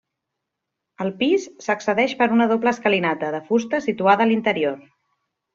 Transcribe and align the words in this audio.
Al 1.05 1.11
pis 1.19 1.45
s'accedeix 1.67 2.17
per 2.23 2.29
una 2.37 2.49
doble 2.53 2.73
escalinata 2.77 3.31
de 3.39 3.45
fusta 3.51 3.85
situada 3.91 4.27
a 4.29 4.31
l'interior. 4.33 4.85